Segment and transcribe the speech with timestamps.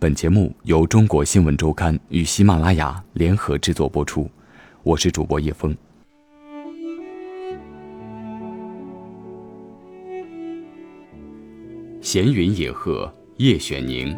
[0.00, 4.30] 本节目由中国新闻周刊与喜马拉雅联合制作播出，
[4.84, 5.76] 我是主播叶峰。
[12.00, 14.16] 闲云野鹤叶选宁，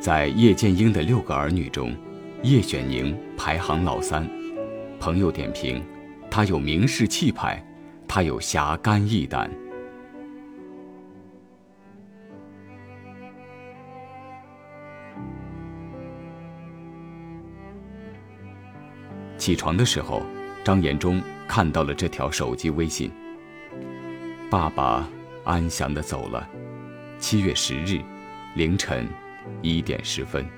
[0.00, 1.94] 在叶剑英的六个儿女中，
[2.42, 4.26] 叶选宁排行老三。
[4.98, 5.84] 朋友点评。
[6.34, 7.62] 他有名士气派，
[8.08, 9.50] 他有侠肝义胆。
[19.36, 20.22] 起床的时候，
[20.64, 23.12] 张延忠看到了这条手机微信
[24.50, 25.06] ：“爸爸
[25.44, 26.48] 安详的走了。”
[27.20, 28.00] 七月十日
[28.56, 29.06] 凌晨
[29.60, 30.48] 一点十分，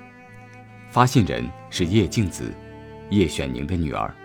[0.89, 2.53] 发信人是叶静子，
[3.09, 4.15] 叶选宁的女儿。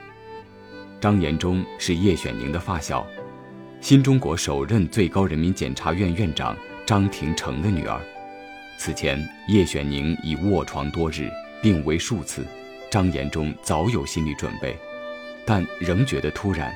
[1.00, 3.06] 张延忠是叶选宁的发小，
[3.80, 7.98] 新中国首任最高人民检察院院长张廷成的女儿。
[8.76, 11.30] 此前，叶选宁已卧床多日，
[11.62, 12.44] 病危数次，
[12.90, 14.78] 张延忠早有心理准备，
[15.46, 16.70] 但仍觉得突然。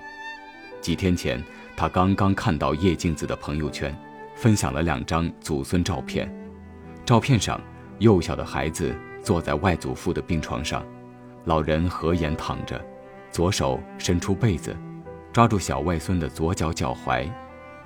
[0.80, 1.42] 几天前，
[1.76, 3.94] 他刚刚看到叶静子的朋友圈，
[4.34, 6.34] 分享了两张祖孙照片。
[7.04, 7.60] 照片上，
[7.98, 10.82] 幼小的孩子坐在外祖父的病床上，
[11.44, 12.82] 老人合眼躺着。
[13.34, 14.76] 左手伸出被子，
[15.32, 17.28] 抓住小外孙的左脚脚踝，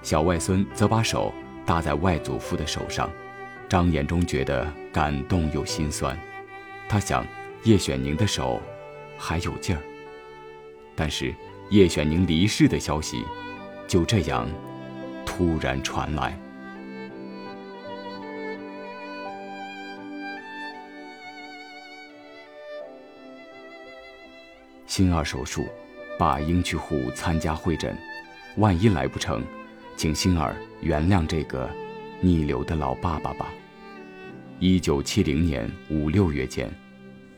[0.03, 1.33] 小外孙则把手
[1.65, 3.09] 搭在外祖父的手上。
[3.67, 6.15] 张延忠觉得感动又心酸，
[6.87, 7.27] 他想
[7.65, 8.61] 叶选宁的手
[9.17, 9.81] 还有劲儿。
[10.95, 11.35] 但是
[11.71, 13.25] 叶选宁离世的消息
[13.87, 14.47] 就这样
[15.25, 16.39] 突然传来。
[24.99, 25.69] 心儿手术，
[26.19, 27.97] 爸应去沪参加会诊，
[28.57, 29.45] 万一来不成，
[29.97, 31.71] 请心儿原谅这个
[32.21, 33.47] 逆流的老爸爸吧。
[34.59, 36.69] 一九七零年五六月间，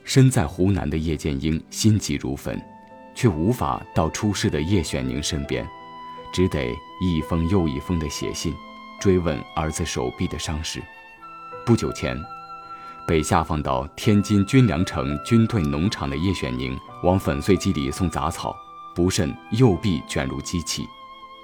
[0.05, 2.59] 身在湖南的叶剑英心急如焚，
[3.15, 5.69] 却无法到出事的叶选宁身边，
[6.33, 6.67] 只得
[7.03, 8.55] 一封又一封的写信，
[8.99, 10.81] 追问儿子手臂的伤势。
[11.67, 12.17] 不久前。
[13.11, 18.55] 被下放到天津军粮城军队农场的叶选宁往粉碎机里送杂草，
[18.95, 20.87] 不慎右臂卷入机器，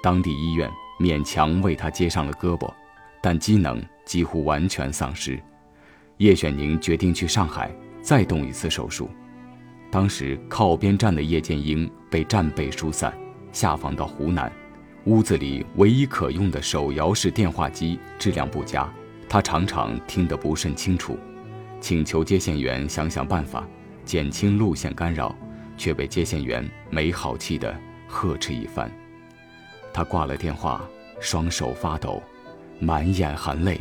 [0.01, 2.73] 当地医院勉强为他接上了胳膊，
[3.21, 5.37] 但机能几乎完全丧失。
[6.19, 7.69] 叶选宁决定去上海
[8.01, 9.09] 再动一次手术。
[9.91, 13.13] 当时靠边站的叶剑英被战备疏散，
[13.51, 14.49] 下放到湖南，
[15.03, 18.89] 屋子里唯一可用的手摇式电话机质量不佳，
[19.27, 21.19] 他常常听得不甚清楚。
[21.79, 23.67] 请求接线员想想办法，
[24.03, 25.35] 减轻路线干扰，
[25.77, 27.73] 却被接线员没好气地
[28.07, 28.91] 呵斥一番。
[29.93, 30.87] 他挂了电话，
[31.19, 32.21] 双手发抖，
[32.79, 33.79] 满眼含泪，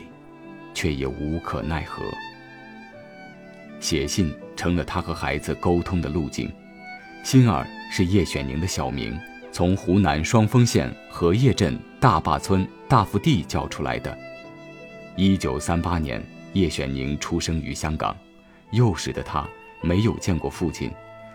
[0.74, 2.02] 却也无可奈何。
[3.80, 6.52] 写信成了他和孩子沟通的路径。
[7.24, 9.18] 心儿是叶选宁的小名，
[9.50, 14.16] 从湖南双峰县荷叶镇大坝村大福地叫出来的。
[15.16, 16.22] 一九三八年。
[16.56, 18.16] 叶选宁出生于香港，
[18.70, 19.46] 幼时的他
[19.82, 20.90] 没有见过父亲。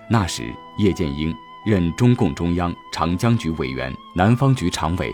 [0.10, 0.44] 那时，
[0.80, 1.32] 叶剑英
[1.64, 5.14] 任中共中央长江局委员、南方局常委，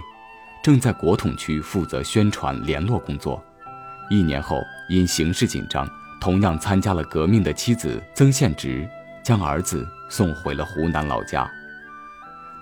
[0.64, 3.44] 正在国统区负责宣传联络工作。
[4.10, 5.86] 一年后，因形势紧张，
[6.22, 8.90] 同样参加了革命的妻子曾宪直
[9.22, 11.46] 将儿子送回了湖南老家。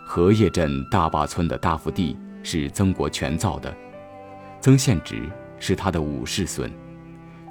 [0.04, 3.72] 荷叶镇大坝村的大福地是曾国荃造的，
[4.60, 5.30] 曾宪直
[5.60, 6.72] 是他的五世孙。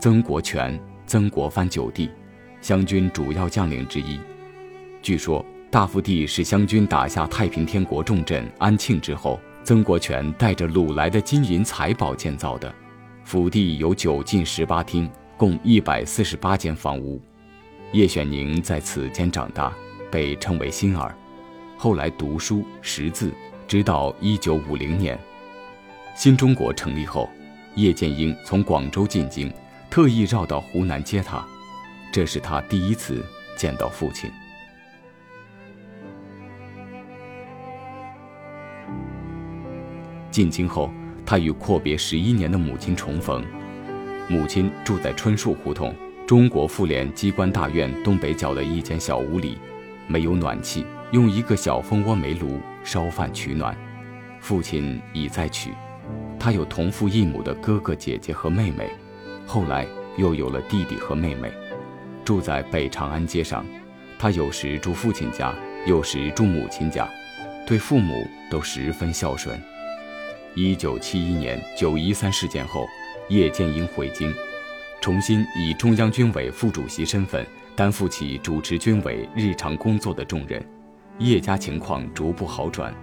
[0.04, 2.10] 曾国荃、曾国藩九弟，
[2.60, 4.20] 湘军主要将领之一。
[5.00, 12.70] 据说大福地是湘军打下太平天国重镇安庆之后，曾国荃带着掳来的金银财宝建造的。
[13.24, 17.18] 府地有九进十八厅，共一百四十八间房屋。
[17.92, 19.72] 叶选宁在此间长大，
[20.10, 21.16] 被称为“心儿”。
[21.78, 23.32] 后来读书识字，
[23.66, 25.18] 直到一九五零年，
[26.14, 27.26] 新中国成立后，
[27.74, 29.50] 叶剑英从广州进京。
[29.94, 31.46] 特意绕到湖南接他，
[32.12, 33.24] 这是他第一次
[33.56, 34.28] 见到父亲。
[40.32, 40.90] 进京后，
[41.24, 43.44] 他与阔别十一年的母亲重逢。
[44.28, 45.94] 母亲住在春树胡同
[46.26, 49.58] 中国妇联机关大院东北角的一间小屋里，
[50.08, 53.72] 没有暖气，用一个小蜂窝煤炉烧饭取暖。
[54.40, 55.70] 父亲已在娶，
[56.36, 58.90] 他有同父异母的哥哥姐姐和妹妹。
[59.46, 59.86] 后来
[60.16, 61.52] 又有了弟弟和妹妹，
[62.24, 63.64] 住在北长安街上。
[64.18, 65.54] 他有时住父亲家，
[65.86, 67.08] 有时住母亲家。
[67.66, 69.60] 对父母都十分孝顺。
[70.54, 72.86] 一九七一年九一三事件后，
[73.28, 74.32] 叶剑英回京，
[75.00, 77.44] 重新以中央军委副主席身份
[77.74, 80.64] 担负起主持军委日常工作的重任，
[81.18, 82.94] 叶家情况逐步好转。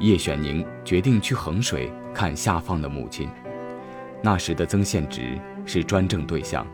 [0.00, 3.28] 叶选宁决定去衡水看下放的母亲。
[4.22, 6.66] 那时的曾宪植是专政对象，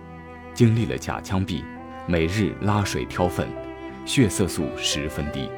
[0.52, 1.62] 经历了假枪毙，
[2.06, 3.48] 每日拉水挑粪，
[4.04, 5.48] 血色素十分低。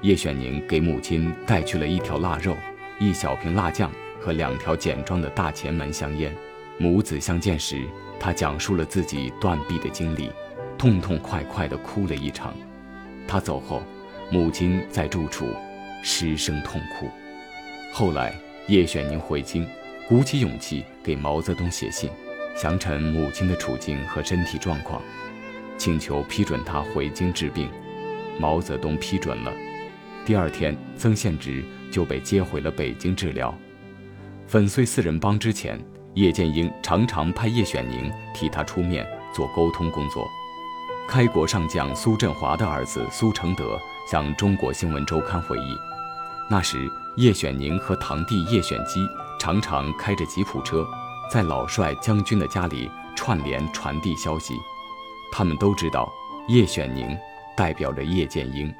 [0.00, 2.56] 叶选宁给母亲带去了一条腊肉。
[3.00, 6.34] 一小瓶辣酱和两条简装的大前门香烟，
[6.78, 7.84] 母子相见时，
[8.18, 10.32] 他讲述了自己断臂的经历，
[10.76, 12.52] 痛痛快快地哭了一场。
[13.28, 13.82] 他走后，
[14.32, 15.54] 母亲在住处
[16.02, 17.08] 失声痛哭。
[17.92, 18.34] 后来，
[18.66, 19.64] 叶选宁回京，
[20.08, 22.08] 鼓起勇气给毛泽东写信，
[22.56, 25.02] 详陈母亲的处境和身体状况，
[25.76, 27.68] 请求批准他回京治病。
[28.40, 29.52] 毛泽东批准了。
[30.24, 31.62] 第二天，曾宪直。
[31.90, 33.52] 就被接回了北京治疗。
[34.46, 35.82] 粉碎四人帮之前，
[36.12, 40.28] 叶剑英常常派叶选宁替他出面做沟通工作。
[41.08, 45.74] 开国上将苏振华的儿子苏承德向中国新闻周刊回忆，
[46.50, 46.76] 那时
[47.16, 49.00] 叶选宁和堂弟叶选基
[49.38, 50.86] 常常开着吉普车，
[51.30, 54.54] 在老帅将军的家里串联传递消息。
[55.30, 56.12] 他们都知道，
[56.48, 57.16] 叶选宁
[57.56, 58.72] 代表着叶剑英。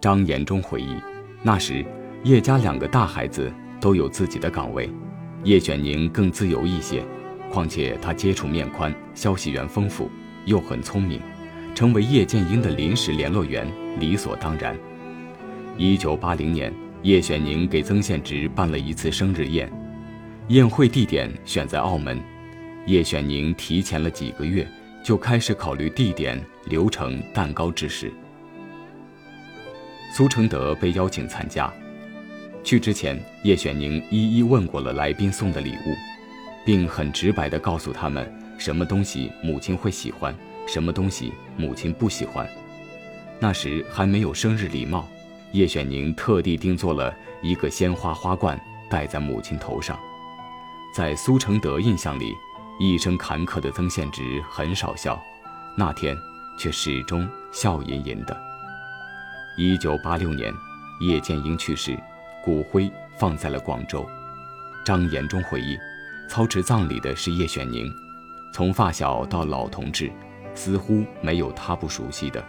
[0.00, 0.96] 张延忠回忆，
[1.42, 1.84] 那时
[2.24, 4.90] 叶家两个大孩子都有自己的岗位，
[5.44, 7.04] 叶选宁更自由一些。
[7.50, 10.10] 况且他接触面宽，消息源丰富，
[10.44, 11.20] 又很聪明，
[11.74, 13.66] 成为叶剑英的临时联络员
[13.98, 14.76] 理所当然。
[15.76, 16.72] 一九八零年，
[17.02, 19.70] 叶选宁给曾宪植办了一次生日宴，
[20.48, 22.20] 宴会地点选在澳门。
[22.86, 24.66] 叶选宁提前了几个月
[25.04, 28.12] 就开始考虑地点、流程、蛋糕之事。
[30.12, 31.72] 苏承德被邀请参加，
[32.64, 35.94] 去之前，叶选宁一一问过了来宾送的礼物，
[36.64, 38.28] 并很直白地告诉他们
[38.58, 40.34] 什么东西母亲会喜欢，
[40.66, 42.48] 什么东西母亲不喜欢。
[43.38, 45.06] 那时还没有生日礼貌，
[45.52, 48.60] 叶选宁特地定做了一个鲜花花冠
[48.90, 49.98] 戴在母亲头上。
[50.94, 52.32] 在苏承德印象里，
[52.80, 55.20] 一生坎坷的曾宪植很少笑，
[55.76, 56.16] 那天
[56.58, 58.36] 却始终笑吟吟的。
[59.56, 60.52] 一九八六年，
[61.00, 61.98] 叶剑英去世，
[62.44, 64.06] 骨灰放在了广州。
[64.84, 65.76] 张延忠回忆，
[66.28, 67.92] 操持葬礼的是叶选宁，
[68.52, 70.10] 从发小到老同志，
[70.54, 72.42] 似乎没有他不熟悉的。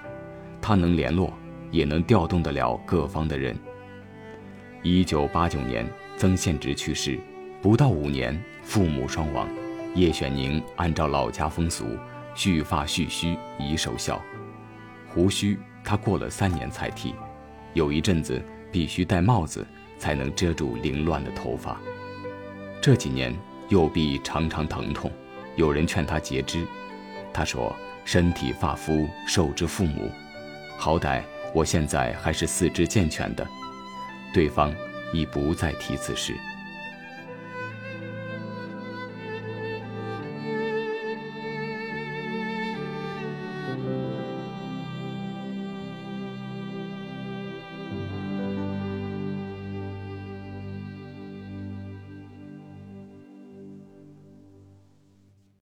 [0.62, 1.34] 他能联络，
[1.72, 3.58] 也能调动得了各方的人。
[4.84, 5.86] 一九八九年，
[6.18, 7.20] 曾宪直去世，
[7.62, 9.48] 不到五年，父母双亡。
[9.96, 11.98] 叶选宁按照老家风俗，
[12.36, 14.22] 蓄发蓄须以守孝，
[15.08, 15.58] 胡须。
[15.82, 17.16] 他过了三年才剃，
[17.74, 18.40] 有一阵子
[18.72, 19.66] 必须戴帽子
[19.98, 21.80] 才能遮住凌乱的头发。
[22.82, 23.34] 这几年
[23.70, 25.10] 右臂常常疼痛，
[25.56, 26.68] 有人劝他截肢，
[27.34, 27.74] 他说
[28.06, 30.12] ：“身体发肤受之父母，
[30.78, 31.24] 好歹
[31.54, 33.48] 我现在还是四肢健全的。”
[34.34, 34.74] 对方
[35.12, 36.34] 已不再提此事。